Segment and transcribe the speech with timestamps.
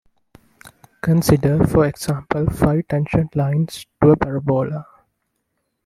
[1.03, 4.87] Consider, for example, five tangent lines to a parabola.